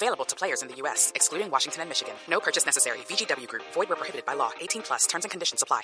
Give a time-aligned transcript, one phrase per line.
[0.00, 2.14] Available to players in the U.S., excluding Washington and Michigan.
[2.30, 2.98] No purchase necessary.
[3.08, 3.64] VGW Group.
[3.74, 4.50] Void where prohibited by law.
[4.60, 5.06] 18 plus.
[5.08, 5.82] Terms and conditions apply.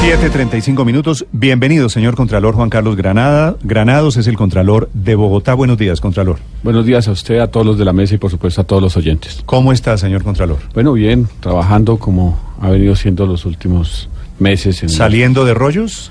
[0.00, 1.26] Siete treinta y cinco minutos.
[1.32, 3.56] Bienvenido, señor Contralor Juan Carlos Granada.
[3.62, 5.52] Granados es el Contralor de Bogotá.
[5.54, 6.38] Buenos días, Contralor.
[6.62, 8.82] Buenos días a usted, a todos los de la mesa y por supuesto a todos
[8.82, 9.42] los oyentes.
[9.46, 10.58] ¿Cómo está, señor Contralor?
[10.74, 14.82] Bueno, bien, trabajando como ha venido siendo los últimos meses.
[14.82, 16.10] En ¿Saliendo de rollos?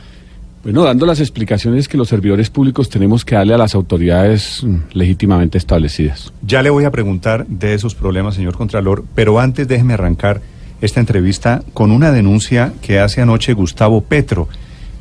[0.63, 4.75] Bueno, dando las explicaciones que los servidores públicos tenemos que darle a las autoridades mm,
[4.93, 6.31] legítimamente establecidas.
[6.45, 10.41] Ya le voy a preguntar de esos problemas, señor Contralor, pero antes déjeme arrancar
[10.79, 14.49] esta entrevista con una denuncia que hace anoche Gustavo Petro.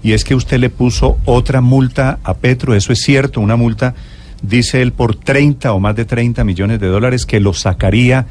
[0.02, 3.94] Y es que usted le puso otra multa a Petro, eso es cierto, una multa,
[4.40, 8.26] dice él, por 30 o más de 30 millones de dólares que lo sacaría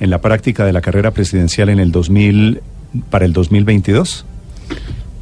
[0.00, 2.62] en la práctica de la carrera presidencial en el 2000,
[3.10, 4.24] para el 2022.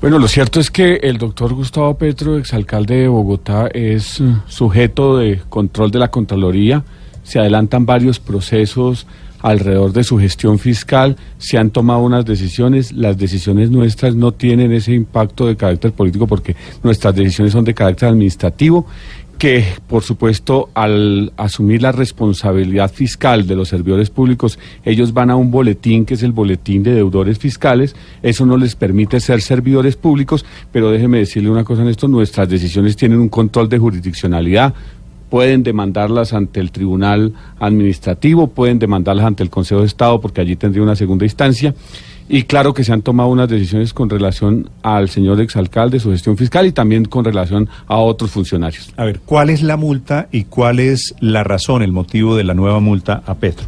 [0.00, 5.18] Bueno, lo cierto es que el doctor Gustavo Petro, exalcalde de Bogotá, es mm, sujeto
[5.18, 6.82] de control de la Contraloría.
[7.22, 9.06] Se adelantan varios procesos
[9.42, 14.72] alrededor de su gestión fiscal, se han tomado unas decisiones, las decisiones nuestras no tienen
[14.72, 18.86] ese impacto de carácter político porque nuestras decisiones son de carácter administrativo
[19.40, 25.36] que, por supuesto, al asumir la responsabilidad fiscal de los servidores públicos, ellos van a
[25.36, 27.96] un boletín que es el boletín de deudores fiscales.
[28.22, 32.50] Eso no les permite ser servidores públicos, pero déjeme decirle una cosa en esto, nuestras
[32.50, 34.74] decisiones tienen un control de jurisdiccionalidad,
[35.30, 40.56] pueden demandarlas ante el Tribunal Administrativo, pueden demandarlas ante el Consejo de Estado, porque allí
[40.56, 41.74] tendría una segunda instancia.
[42.32, 46.36] Y claro que se han tomado unas decisiones con relación al señor exalcalde, su gestión
[46.36, 48.94] fiscal y también con relación a otros funcionarios.
[48.96, 52.54] A ver, ¿cuál es la multa y cuál es la razón, el motivo de la
[52.54, 53.66] nueva multa a Petro?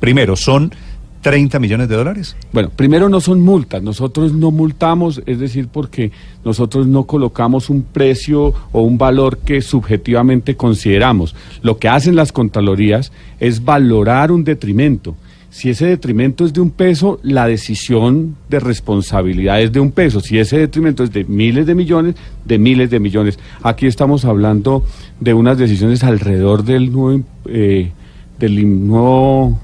[0.00, 0.72] Primero, ¿son
[1.20, 2.36] 30 millones de dólares?
[2.52, 6.10] Bueno, primero no son multas, nosotros no multamos, es decir, porque
[6.44, 11.36] nosotros no colocamos un precio o un valor que subjetivamente consideramos.
[11.62, 15.14] Lo que hacen las contralorías es valorar un detrimento.
[15.52, 20.20] Si ese detrimento es de un peso, la decisión de responsabilidad es de un peso.
[20.20, 22.14] Si ese detrimento es de miles de millones,
[22.46, 23.38] de miles de millones.
[23.62, 24.82] Aquí estamos hablando
[25.20, 27.92] de unas decisiones alrededor del nuevo, eh,
[28.38, 29.60] del nuevo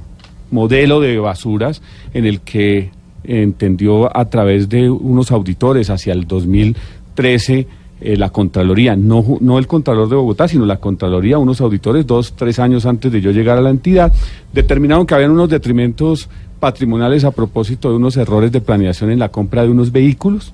[0.51, 1.81] modelo de basuras
[2.13, 2.91] en el que
[3.25, 7.67] entendió a través de unos auditores hacia el 2013
[8.01, 12.35] eh, la Contraloría, no, no el Contralor de Bogotá, sino la Contraloría, unos auditores, dos,
[12.37, 14.13] tres años antes de yo llegar a la entidad,
[14.53, 16.29] determinaron que habían unos detrimentos
[16.61, 20.53] patrimoniales a propósito de unos errores de planeación en la compra de unos vehículos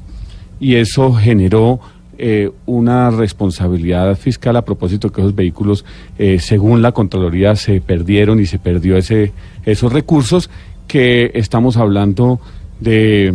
[0.61, 1.81] y eso generó
[2.17, 5.85] eh, una responsabilidad fiscal a propósito que esos vehículos,
[6.19, 9.33] eh, según la Contraloría, se perdieron y se perdió ese,
[9.65, 10.49] esos recursos
[10.87, 12.41] que estamos hablando
[12.81, 13.35] de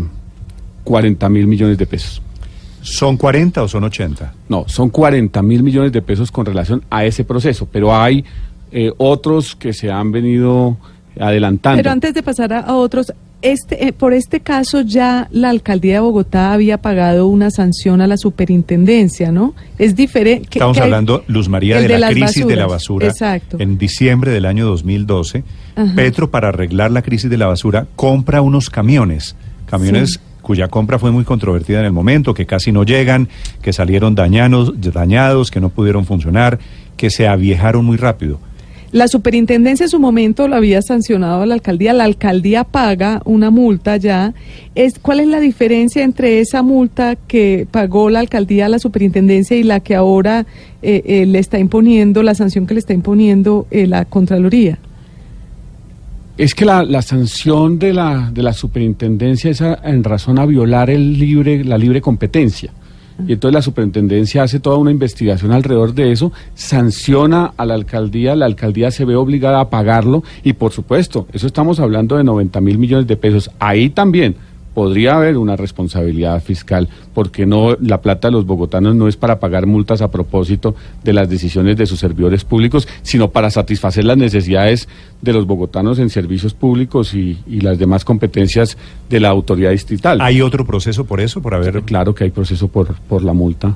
[0.85, 2.21] 40 mil millones de pesos.
[2.81, 4.33] ¿Son 40 o son 80?
[4.47, 8.23] No, son 40 mil millones de pesos con relación a ese proceso, pero hay
[8.71, 10.77] eh, otros que se han venido
[11.19, 11.77] adelantando.
[11.77, 15.93] Pero antes de pasar a, a otros, este, eh, por este caso ya la alcaldía
[15.93, 19.53] de Bogotá había pagado una sanción a la superintendencia, ¿no?
[19.77, 20.49] Es diferente.
[20.51, 23.07] Estamos hablando, Luz María, de, la crisis de la basura.
[23.07, 23.57] Exacto.
[23.59, 25.43] En diciembre del año 2012,
[25.95, 29.37] Petro, para arreglar la crisis de la basura, compra unos camiones.
[29.67, 33.29] Camiones cuya compra fue muy controvertida en el momento, que casi no llegan,
[33.61, 36.57] que salieron dañados, dañados, que no pudieron funcionar,
[36.97, 38.39] que se aviejaron muy rápido.
[38.91, 43.51] La superintendencia en su momento lo había sancionado a la alcaldía, la alcaldía paga una
[43.51, 44.33] multa ya.
[44.73, 49.55] Es, ¿Cuál es la diferencia entre esa multa que pagó la alcaldía a la superintendencia
[49.55, 50.47] y la que ahora
[50.81, 54.79] eh, eh, le está imponiendo, la sanción que le está imponiendo eh, la Contraloría?
[56.39, 60.89] Es que la, la sanción de la, de la superintendencia es en razón a violar
[60.89, 62.71] el libre, la libre competencia.
[63.27, 68.37] Y entonces la superintendencia hace toda una investigación alrededor de eso, sanciona a la alcaldía,
[68.37, 72.61] la alcaldía se ve obligada a pagarlo y por supuesto, eso estamos hablando de 90
[72.61, 73.51] mil millones de pesos.
[73.59, 74.37] Ahí también
[74.73, 79.39] podría haber una responsabilidad fiscal, porque no la plata de los bogotanos no es para
[79.39, 84.17] pagar multas a propósito de las decisiones de sus servidores públicos, sino para satisfacer las
[84.17, 84.87] necesidades
[85.21, 88.77] de los bogotanos en servicios públicos y, y las demás competencias
[89.09, 90.21] de la autoridad distrital.
[90.21, 91.81] ¿Hay otro proceso por eso, por haber...
[91.83, 93.75] Claro que hay proceso por, por la multa.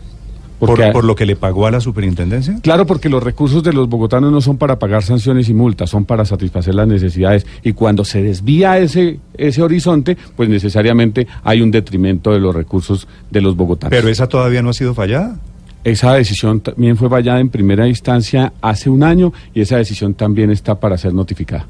[0.67, 2.59] Porque- ¿Por, por lo que le pagó a la superintendencia?
[2.61, 6.05] Claro, porque los recursos de los bogotanos no son para pagar sanciones y multas, son
[6.05, 7.45] para satisfacer las necesidades.
[7.63, 13.07] Y cuando se desvía ese, ese horizonte, pues necesariamente hay un detrimento de los recursos
[13.31, 13.91] de los bogotanos.
[13.95, 15.39] Pero esa todavía no ha sido fallada.
[15.83, 20.49] Esa decisión también fue vallada en primera instancia hace un año y esa decisión también
[20.49, 21.65] está para ser notificada.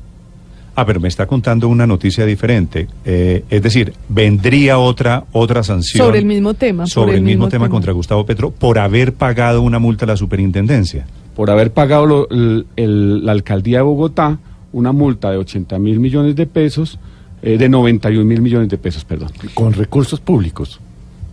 [0.75, 2.88] Ah, pero me está contando una noticia diferente.
[3.06, 7.70] Eh, es decir, vendría otra otra sanción Sobre el mismo tema, sobre el mismo, tema,
[7.70, 11.06] contra Gustavo Petro por haber pagado una multa a la superintendencia.
[11.36, 14.40] Por haber pagado lo- el- el- la alcaldía de Bogotá
[14.72, 16.98] una multa de 80 mil millones de pesos,
[17.44, 19.30] eh, de 91 mil millones de pesos, perdón.
[19.54, 20.80] Con recursos públicos.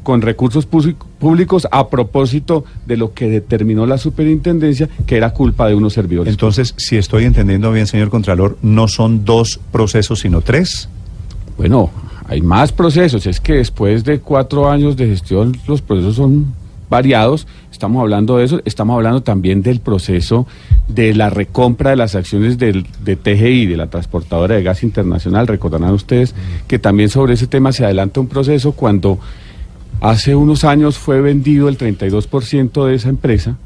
[0.02, 5.75] Con recursos públicos a propósito de lo que determinó la superintendencia que era culpa de
[5.75, 6.32] unos servidores.
[6.32, 10.88] Entonces, si estoy entendiendo bien, señor Contralor, no son dos procesos, sino tres.
[11.56, 11.91] bueno,
[12.31, 13.26] hay más procesos.
[13.26, 16.55] Es que después de cuatro años de gestión los procesos son
[16.88, 17.49] variados.
[17.73, 18.61] Estamos hablando de eso.
[18.64, 20.47] Estamos hablando también del proceso
[20.87, 25.49] de la recompra de las acciones del, de TGI, de la transportadora de gas internacional.
[25.49, 26.35] Recordarán ustedes
[26.69, 29.19] que también sobre ese tema se adelanta un proceso cuando
[30.00, 33.56] hace unos años fue vendido el 32% de esa empresa.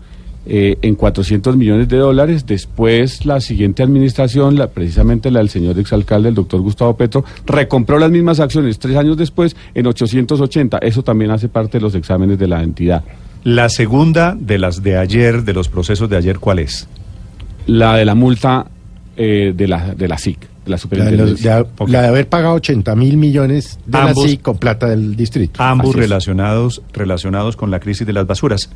[0.47, 2.47] eh, en 400 millones de dólares.
[2.47, 7.99] Después, la siguiente administración, la, precisamente la del señor exalcalde, el doctor Gustavo Petro, recompró
[7.99, 10.79] las mismas acciones tres años después en 880.
[10.79, 13.05] Eso también hace parte de los exámenes de la entidad.
[13.43, 16.89] La segunda de las de ayer, de los procesos de ayer, ¿cuál es?
[17.67, 18.67] La de la multa
[19.17, 21.57] eh, de, la, de la SIC, de la La de, los- superintendencia.
[21.63, 25.63] de- la de haber pagado 80 mil millones de la SIC con plata del distrito.
[25.63, 28.71] Ambos relacionados, relacionados con la crisis de las basuras.